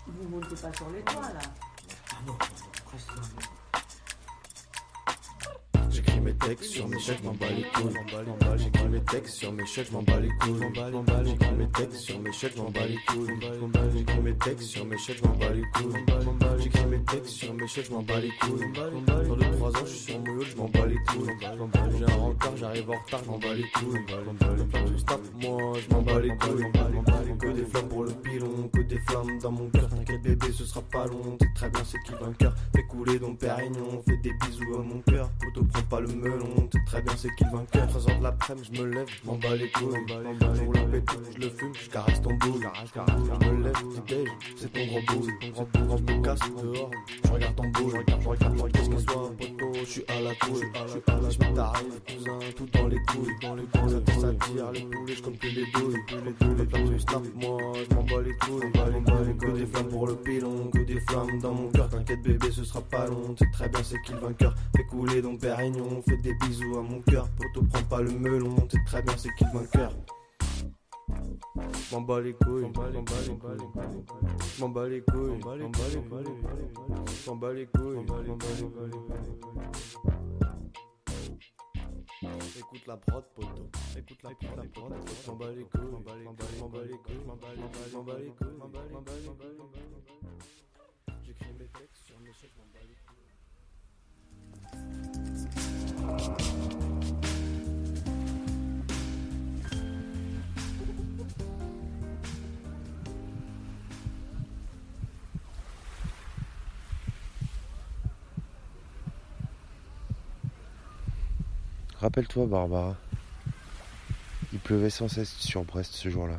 Vous 0.07 0.23
ne 0.23 0.29
montez 0.29 0.55
pas 0.55 0.73
sur 0.73 0.89
les 0.91 1.01
toits, 1.01 1.23
là. 1.23 1.41
Ah 2.13 2.17
non, 2.27 2.35
reste 2.93 3.09
là. 3.17 3.23
J'écris 6.15 6.27
mes 6.27 6.35
textes 6.35 6.71
sur 6.71 6.89
mes 6.89 7.01
chèques, 7.01 7.19
je 7.23 7.27
m'en 7.27 7.35
bats 7.35 7.47
les 7.51 7.63
couilles. 7.65 7.95
J'écris 8.57 8.89
mes 8.89 9.01
textes 9.01 9.35
sur 9.35 9.53
mes 9.53 9.67
chèques, 9.67 9.91
m'en 9.91 10.03
bats 10.03 10.21
les 10.21 10.29
couilles. 10.39 10.61
J'écris 11.25 11.55
mes 11.57 11.67
textes 11.67 11.97
sur 11.97 12.21
mes 12.21 12.33
chèques, 12.33 12.53
je 12.57 12.63
m'en 12.63 12.71
bats 12.71 12.87
les 12.87 12.99
couilles. 13.07 13.27
J'écris 13.95 14.21
mes 14.21 14.35
textes 14.35 14.69
sur 14.69 14.85
mes 14.85 14.99
chèques, 14.99 15.23
m'en 15.25 15.35
bats 15.35 15.51
les 15.51 15.63
couilles. 15.73 16.05
J'écris 16.61 16.87
mes 16.87 17.03
textes 17.03 17.31
sur 17.31 17.55
mes 17.55 17.67
chèques, 17.67 17.91
m'en 17.91 18.03
bats 18.03 18.21
les 18.21 18.31
couilles. 18.41 18.73
Dans 18.75 19.37
2-3 19.37 19.77
ans, 19.77 19.81
je 19.85 19.91
suis 19.91 20.13
sur 20.13 20.21
mon 20.21 20.39
yacht, 20.39 20.57
m'en 20.57 20.69
bats 20.69 20.87
les 20.87 20.95
couilles. 20.95 21.37
J'ai 21.99 22.05
un 22.05 22.17
rencard, 22.17 22.57
j'arrive 22.57 22.91
en 22.91 22.93
retard, 22.93 23.21
je 23.25 23.31
m'en 23.31 23.39
bats 23.39 23.55
les 23.55 23.69
couilles. 23.75 25.05
Tape, 25.07 25.21
moi, 25.43 25.73
je 25.81 25.95
m'en 25.95 26.03
bats 26.03 26.21
les 26.21 26.37
couilles. 26.37 26.65
Que 27.41 27.49
des 27.49 27.65
flammes 27.65 27.89
pour 27.89 28.05
le 28.05 28.13
pilon, 28.13 28.71
que 28.73 28.81
des 28.83 28.99
flammes 29.01 29.39
dans 29.43 29.51
mon 29.51 29.69
cœur. 29.69 29.89
T'inquiète, 29.89 30.23
bébé, 30.23 30.47
ce 30.53 30.65
sera 30.65 30.81
pas 30.81 31.07
long. 31.07 31.37
T'es 31.39 31.49
très 31.55 31.69
bien, 31.69 31.83
c'est 31.85 31.99
qui 32.05 32.13
vainqueur. 32.13 32.55
Fais 32.75 32.85
couler 32.85 33.19
dans 33.19 33.35
Pérignon, 33.35 34.03
fais 34.07 34.17
des 34.19 34.33
bisous 34.33 34.75
à 34.77 34.83
mon 34.83 35.01
cœur. 35.01 35.29
Le 36.05 36.15
melon, 36.15 36.69
t'es 36.71 36.79
très 36.87 37.03
bien, 37.03 37.13
c'est 37.17 37.35
qui 37.37 37.45
vainqueur. 37.45 37.87
3 37.89 38.11
heures 38.11 38.19
de 38.19 38.23
l'après-midi, 38.23 38.71
je 38.73 38.83
me 38.83 38.87
lève, 38.95 39.07
je 39.09 39.27
m'en 39.27 39.37
bats 39.37 39.57
les 39.57 39.71
couilles. 39.71 39.97
Je 40.09 40.63
roule 40.63 40.79
un 40.79 40.87
pétou, 40.91 41.17
je 41.35 41.41
le 41.41 41.51
fume, 41.51 41.73
je 41.75 41.91
caresse 41.91 42.21
ton 42.23 42.35
boule. 42.35 42.69
Je 42.95 43.47
me 43.47 43.63
lève, 43.63 43.73
déj, 44.07 44.29
c'est 44.57 44.73
ton 44.73 44.87
gros 44.87 45.01
boule. 45.07 45.33
Je 45.41 46.15
me 46.15 46.23
casse 46.23 46.41
dehors, 46.41 46.91
je 47.25 47.33
regarde 47.33 47.57
ton 47.57 47.69
boule. 47.69 47.93
Je 47.93 47.97
regarde, 47.97 48.23
je 48.23 48.29
regarde, 48.29 48.57
je 48.57 48.63
regarde, 48.63 48.89
qu'est-ce 48.91 49.05
soit 49.05 49.33
poteau, 49.39 49.73
je 49.75 49.85
suis 49.85 50.05
à 50.09 50.21
la 50.21 50.35
couille. 50.35 50.67
Je 51.31 51.39
me 51.39 51.55
t'arrive, 51.55 52.01
cousin, 52.07 52.39
tout 52.57 52.69
dans 52.73 52.89
les 52.89 53.03
couilles. 53.07 53.35
Dans 53.43 53.55
les 53.55 53.65
couilles, 53.65 53.91
ça 53.91 54.21
ça 54.21 54.35
tire, 54.47 54.73
les 54.73 54.81
poulets, 54.83 55.15
je 55.15 55.23
comme 55.23 55.37
que 55.37 55.47
les 55.47 55.67
douilles. 55.73 56.03
Les 56.25 56.67
flammes 56.67 56.99
snap, 56.99 57.23
moi, 57.35 57.61
je 57.89 57.95
m'en 57.95 58.03
bats 58.03 58.23
les 58.23 58.37
couilles. 58.37 58.71
Que 59.39 59.51
des 59.51 59.67
flammes 59.67 59.89
pour 59.89 60.07
le 60.07 60.15
pilon, 60.17 60.71
que 60.73 60.79
des 60.79 61.01
flammes 61.01 61.39
dans 61.41 61.53
mon 61.53 61.69
cœur. 61.71 61.89
T'inquiète, 61.89 62.23
bébé, 62.23 62.51
ce 62.51 62.65
sera 62.65 62.81
pas 62.81 63.07
long. 63.07 63.35
C'est 63.39 63.51
très 63.51 63.69
bien, 63.69 63.81
c'est 63.83 64.01
qui 64.03 64.13
le 64.13 64.19
vainqueur. 64.19 64.55
Fais 64.77 64.85
couler 64.85 65.21
dans 65.23 65.37
Pérignon, 65.37 65.94
fais 66.03 66.17
des 66.19 66.35
bisous 66.35 66.79
à 66.79 66.83
mon 66.83 67.01
cœur. 67.03 67.29
Poto, 67.31 67.67
prends 67.73 67.85
pas 67.85 68.03
le 68.03 68.13
melon, 68.13 68.57
c'est 68.71 68.85
très 68.85 69.03
bien, 69.03 69.17
c'est 69.17 69.35
qui 69.37 69.45
le 69.45 69.59
vainqueur. 69.59 69.93
M'en 71.93 72.01
bats 72.01 72.21
les 72.21 72.35
couilles, 72.35 72.63
m'en 72.63 72.71
bats 72.71 72.89
les 72.91 73.05
couilles, 73.05 73.39
m'en 74.59 74.69
bats 74.69 74.89
les 74.89 75.03
couilles. 75.03 75.35
Écoute 82.57 82.87
la 82.87 82.97
prod, 82.97 83.25
poto. 83.35 83.71
Écoute 83.97 84.23
la 84.23 84.31
prod, 84.31 84.57
la 84.57 84.65
prod. 84.65 84.93
M'en 85.27 85.35
bats 85.37 85.53
les 85.53 85.65
couilles, 85.65 85.91
m'en 85.93 86.01
bats 86.01 86.17
les 86.17 86.25
m'en 86.25 86.33
bats 86.33 86.49
les 86.85 86.97
couilles, 86.99 87.25
m'en 87.27 87.37
bats 87.37 87.55
les 87.55 87.63
couilles, 87.63 87.93
m'en 87.93 88.03
bats 88.03 88.19
les 88.19 88.31
couilles, 88.31 88.57
m'en 88.59 88.69
bats 88.69 88.83
les 88.89 88.95
couilles, 88.95 89.27
m'en 89.27 89.35
bats 89.35 89.45
les 89.51 89.67
couilles. 89.67 89.85
J'écris 91.25 91.53
mes 91.59 91.69
textes 91.69 92.07
sur 92.07 92.19
mes 92.21 92.33
chèques, 92.33 92.57
m'en 92.59 92.67
bats 92.73 92.81
les 92.89 92.97
couilles. 93.05 93.25
Rappelle-toi, 112.05 112.45
Barbara. 112.45 112.97
Il 114.53 114.59
pleuvait 114.59 114.91
sans 114.91 115.09
cesse 115.09 115.39
sur 115.39 115.65
Brest 115.65 115.95
ce 115.95 116.11
jour-là. 116.11 116.39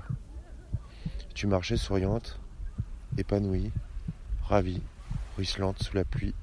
Tu 1.33 1.47
marchais 1.47 1.75
souriante, 1.75 2.39
épanouie, 3.17 3.71
ravie, 4.43 4.83
ruisselante 5.35 5.81
sous 5.81 5.95
la 5.95 6.05
pluie. 6.05 6.35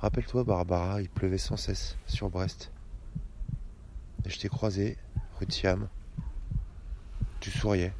Rappelle-toi, 0.00 0.44
Barbara, 0.44 1.02
il 1.02 1.08
pleuvait 1.08 1.38
sans 1.38 1.56
cesse 1.56 1.96
sur 2.06 2.30
Brest. 2.30 2.70
Et 4.24 4.30
je 4.30 4.38
t'ai 4.38 4.48
croisé, 4.48 4.96
rue 5.40 5.46
de 5.46 5.52
Siam. 5.52 5.88
Tu 7.40 7.50
souriais. 7.50 7.92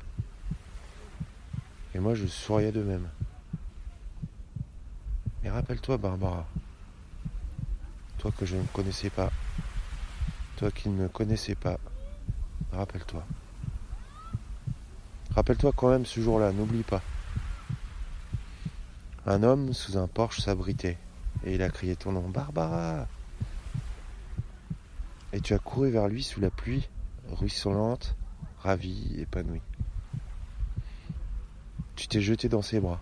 Et 1.96 1.98
moi, 1.98 2.14
je 2.14 2.28
souriais 2.28 2.70
de 2.70 2.84
même. 2.84 3.08
Et 5.42 5.50
rappelle-toi, 5.50 5.96
Barbara, 5.96 6.46
toi 8.18 8.30
que 8.30 8.46
je 8.46 8.54
ne 8.54 8.62
connaissais 8.66 9.10
pas, 9.10 9.32
toi 10.58 10.72
qui 10.72 10.88
ne 10.88 11.02
me 11.02 11.08
connaissais 11.08 11.54
pas, 11.54 11.78
rappelle-toi. 12.72 13.24
Rappelle-toi 15.30 15.70
quand 15.76 15.90
même 15.90 16.04
ce 16.04 16.20
jour-là, 16.20 16.50
n'oublie 16.50 16.82
pas. 16.82 17.00
Un 19.24 19.44
homme 19.44 19.72
sous 19.72 19.96
un 19.96 20.08
porche 20.08 20.40
s'abritait 20.40 20.98
et 21.44 21.54
il 21.54 21.62
a 21.62 21.68
crié 21.68 21.94
ton 21.94 22.10
nom, 22.10 22.28
Barbara. 22.28 23.06
Et 25.32 25.40
tu 25.40 25.54
as 25.54 25.60
couru 25.60 25.90
vers 25.92 26.08
lui 26.08 26.24
sous 26.24 26.40
la 26.40 26.50
pluie, 26.50 26.88
ruisselante, 27.30 28.16
ravie, 28.58 29.14
épanouie. 29.20 29.62
Tu 31.94 32.08
t'es 32.08 32.20
jeté 32.20 32.48
dans 32.48 32.62
ses 32.62 32.80
bras. 32.80 33.00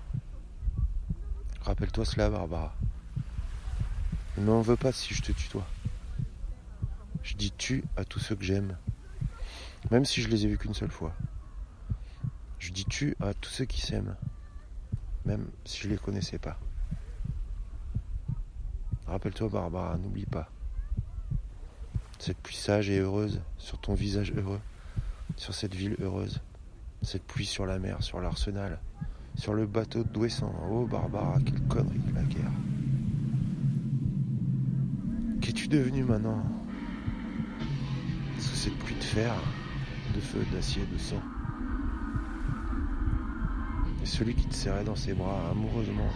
Rappelle-toi 1.63 2.05
cela, 2.05 2.29
Barbara. 2.29 2.75
Ne 4.37 4.45
m'en 4.45 4.61
veux 4.61 4.77
pas 4.77 4.93
si 4.93 5.15
je 5.15 5.23
te 5.23 5.33
tutoie. 5.33 5.67
Je 7.27 7.35
dis 7.35 7.51
tu 7.51 7.83
à 7.97 8.05
tous 8.05 8.21
ceux 8.21 8.37
que 8.37 8.45
j'aime, 8.45 8.77
même 9.91 10.05
si 10.05 10.23
je 10.23 10.29
les 10.29 10.45
ai 10.45 10.49
vus 10.49 10.59
qu'une 10.59 10.75
seule 10.75 10.93
fois. 10.93 11.13
Je 12.61 12.71
dis 12.71 12.85
tu 12.85 13.17
à 13.19 13.35
tous 13.35 13.51
ceux 13.51 13.65
qui 13.65 13.81
s'aiment, 13.81 14.15
même 15.25 15.51
si 15.65 15.81
je 15.81 15.89
les 15.89 15.99
connaissais 15.99 16.39
pas. 16.39 16.57
Rappelle-toi, 19.09 19.49
Barbara, 19.49 19.99
n'oublie 19.99 20.25
pas. 20.25 20.49
Cette 22.21 22.39
pluie 22.39 22.55
sage 22.55 22.91
et 22.91 23.01
heureuse 23.01 23.41
sur 23.59 23.81
ton 23.81 23.95
visage 23.95 24.33
heureux, 24.33 24.61
sur 25.37 25.53
cette 25.53 25.75
ville 25.75 25.97
heureuse, 26.01 26.41
cette 27.03 27.25
pluie 27.25 27.45
sur 27.45 27.67
la 27.67 27.81
mer, 27.81 28.05
sur 28.05 28.21
l'arsenal, 28.21 28.79
sur 29.35 29.53
le 29.53 29.67
bateau 29.67 30.05
de 30.05 30.09
Douessant. 30.09 30.55
Oh, 30.71 30.87
Barbara, 30.87 31.41
quelle 31.45 31.61
connerie 31.63 32.01
la 32.15 32.23
guerre. 32.23 32.53
Qu'es-tu 35.41 35.67
devenu 35.67 36.05
maintenant? 36.05 36.45
Sous 38.39 38.55
cette 38.55 38.79
pluie 38.79 38.95
de 38.95 39.05
fer, 39.05 39.33
de 40.15 40.21
feu, 40.21 40.45
d'acier, 40.53 40.83
de 40.93 40.99
sang. 40.99 41.23
Et 44.03 44.07
celui 44.07 44.35
qui 44.35 44.47
te 44.47 44.55
serrait 44.55 44.85
dans 44.85 44.97
ses 44.97 45.15
bras 45.15 45.51
amoureusement. 45.51 46.11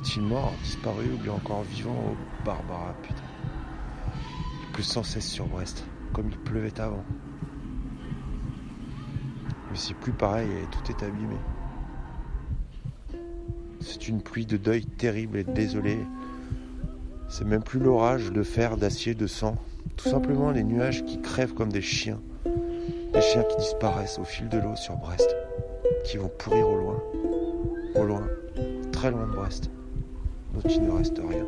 Est-il 0.00 0.22
mort, 0.22 0.52
disparu 0.62 1.04
ou 1.14 1.22
bien 1.22 1.32
encore 1.32 1.62
vivant 1.62 1.96
Oh 2.10 2.16
Barbara, 2.44 2.94
putain. 3.02 3.22
Il 4.62 4.72
pleut 4.72 4.82
sans 4.82 5.02
cesse 5.02 5.28
sur 5.28 5.46
Brest, 5.46 5.84
comme 6.12 6.30
il 6.30 6.38
pleuvait 6.38 6.80
avant. 6.80 7.04
Mais 9.70 9.76
c'est 9.76 9.94
plus 9.94 10.12
pareil 10.12 10.48
tout 10.70 10.92
est 10.92 11.02
abîmé. 11.02 11.36
C'est 13.80 14.08
une 14.08 14.22
pluie 14.22 14.46
de 14.46 14.56
deuil 14.56 14.86
terrible 14.86 15.38
et 15.38 15.44
désolée. 15.44 15.98
C'est 17.28 17.44
même 17.44 17.62
plus 17.62 17.80
l'orage 17.80 18.30
de 18.32 18.42
fer, 18.42 18.76
d'acier, 18.76 19.14
de 19.14 19.26
sang. 19.26 19.56
Tout 19.96 20.08
simplement 20.08 20.50
les 20.50 20.64
nuages 20.64 21.04
qui 21.04 21.20
crèvent 21.20 21.54
comme 21.54 21.72
des 21.72 21.82
chiens. 21.82 22.20
Des 23.12 23.20
chiens 23.20 23.44
qui 23.44 23.56
disparaissent 23.56 24.18
au 24.18 24.24
fil 24.24 24.48
de 24.48 24.58
l'eau 24.58 24.76
sur 24.76 24.96
Brest. 24.96 25.34
Qui 26.04 26.16
vont 26.16 26.30
pourrir 26.38 26.68
au 26.68 26.76
loin. 26.76 27.02
Au 27.94 28.04
loin. 28.04 28.26
Très 28.92 29.10
loin 29.10 29.26
de 29.26 29.32
Brest. 29.32 29.70
Dont 30.52 30.68
il 30.68 30.82
ne 30.82 30.90
reste 30.90 31.18
rien. 31.18 31.46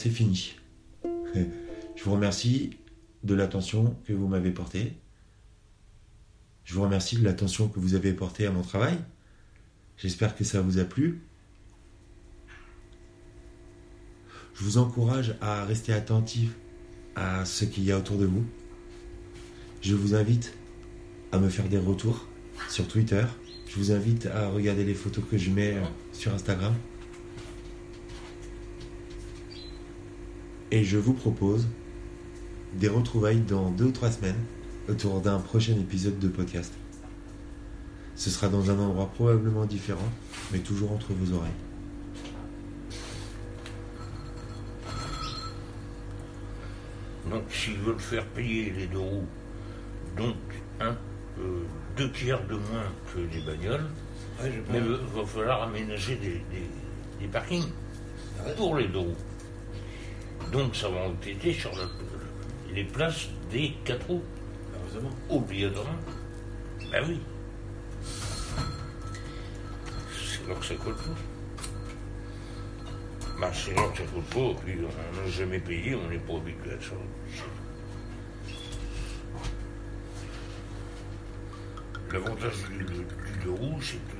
C'est 0.00 0.10
fini. 0.10 0.54
Je 1.04 2.04
vous 2.04 2.12
remercie 2.12 2.70
de 3.22 3.34
l'attention 3.34 3.96
que 4.06 4.14
vous 4.14 4.28
m'avez 4.28 4.50
portée. 4.50 4.94
Je 6.64 6.74
vous 6.74 6.82
remercie 6.82 7.16
de 7.16 7.24
l'attention 7.24 7.68
que 7.68 7.78
vous 7.78 7.94
avez 7.94 8.14
portée 8.14 8.46
à 8.46 8.50
mon 8.50 8.62
travail. 8.62 8.96
J'espère 9.98 10.34
que 10.34 10.44
ça 10.44 10.62
vous 10.62 10.78
a 10.78 10.84
plu. 10.84 11.20
Je 14.54 14.64
vous 14.64 14.78
encourage 14.78 15.36
à 15.42 15.64
rester 15.64 15.92
attentif 15.92 16.50
à 17.14 17.44
ce 17.44 17.66
qu'il 17.66 17.84
y 17.84 17.92
a 17.92 17.98
autour 17.98 18.16
de 18.16 18.24
vous. 18.24 18.44
Je 19.82 19.94
vous 19.94 20.14
invite 20.14 20.54
à 21.32 21.38
me 21.38 21.50
faire 21.50 21.68
des 21.68 21.78
retours 21.78 22.26
sur 22.70 22.88
Twitter. 22.88 23.24
Je 23.66 23.76
vous 23.76 23.92
invite 23.92 24.26
à 24.26 24.48
regarder 24.48 24.84
les 24.84 24.94
photos 24.94 25.24
que 25.30 25.36
je 25.36 25.50
mets 25.50 25.74
euh, 25.74 25.84
sur 26.12 26.32
Instagram. 26.34 26.74
Et 30.70 30.84
je 30.84 30.98
vous 30.98 31.12
propose 31.14 31.66
des 32.74 32.88
retrouvailles 32.88 33.40
dans 33.40 33.70
deux 33.70 33.86
ou 33.86 33.90
trois 33.92 34.10
semaines 34.10 34.38
autour 34.88 35.20
d'un 35.20 35.38
prochain 35.38 35.72
épisode 35.74 36.18
de 36.18 36.28
podcast. 36.28 36.72
Ce 38.14 38.30
sera 38.30 38.48
dans 38.48 38.70
un 38.70 38.78
endroit 38.78 39.06
probablement 39.14 39.64
différent, 39.66 40.08
mais 40.52 40.58
toujours 40.58 40.92
entre 40.92 41.12
vos 41.12 41.34
oreilles. 41.36 41.50
Donc 47.30 47.42
s'ils 47.50 47.76
veulent 47.78 47.98
faire 47.98 48.26
payer 48.26 48.70
les 48.70 48.86
deux 48.86 48.98
roues, 48.98 49.26
donc 50.16 50.36
un, 50.80 50.96
euh, 51.40 51.62
deux 51.96 52.10
tiers 52.12 52.44
de 52.46 52.54
moins 52.54 52.90
que 53.14 53.20
les 53.20 53.40
bagnoles, 53.42 53.86
mais 54.42 54.78
il 54.78 55.18
va 55.20 55.26
falloir 55.26 55.62
aménager 55.62 56.16
des, 56.16 56.28
des- 56.50 56.70
des 57.20 57.26
parkings 57.26 57.68
pour 58.56 58.76
les 58.76 58.88
deux 58.88 58.98
roues. 59.00 59.16
Donc 60.52 60.74
ça 60.74 60.88
va 60.88 61.00
empiéter 61.04 61.52
sur 61.52 61.70
la- 61.76 61.88
les 62.74 62.84
places 62.84 63.28
des 63.50 63.74
quatre 63.84 64.06
roues. 64.06 64.22
Obligatoirement. 65.28 65.98
Ben 66.90 67.04
oui. 67.08 67.20
C'est 70.12 70.48
là 70.48 70.54
que 70.54 70.64
ça 70.64 70.74
coûte 70.74 70.96
pas. 70.96 71.16
Ben, 73.40 73.50
c'est 73.54 73.74
là 73.74 73.82
que 73.94 73.98
ça 73.98 74.04
coûte 74.12 74.24
pas, 74.24 74.60
puis 74.64 74.74
on 74.82 75.22
n'a 75.22 75.28
jamais 75.30 75.60
payé, 75.60 75.94
on 75.94 76.08
n'est 76.08 76.18
pas 76.18 76.34
habitué 76.34 76.72
à 76.72 76.80
ça. 76.82 76.96
L'avantage 82.12 82.56
du, 82.68 82.78
du, 82.84 82.84
du 82.84 83.04
deux 83.44 83.50
roues, 83.52 83.80
c'est 83.80 83.96
que 83.98 84.16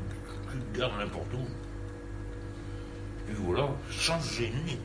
tu 0.52 0.58
te 0.58 0.78
gares 0.78 0.96
n'importe 0.96 1.32
où. 1.34 1.46
Et 3.30 3.34
voilà, 3.34 3.68
sans 3.90 4.20
gêner. 4.20 4.78